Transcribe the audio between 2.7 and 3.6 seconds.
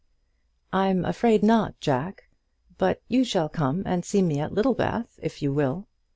but you shall